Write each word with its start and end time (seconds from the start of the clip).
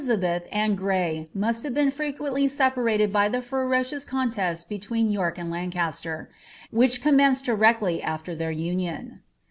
300* 0.01 0.19
beth 0.19 0.47
and 0.51 0.79
Gny 0.79 1.27
must 1.31 1.61
have 1.61 1.75
been 1.75 1.91
frequently 1.91 2.47
separated 2.47 3.13
by 3.13 3.29
the 3.29 3.39
ferocious 3.39 4.03
contest 4.03 4.67
between 4.67 5.11
York 5.11 5.37
and 5.37 5.51
Lancaster, 5.51 6.27
which 6.71 7.03
commenced 7.03 7.45
directly 7.45 8.01
aAer 8.03 8.35
iheir 8.35 8.57
union. 8.57 9.19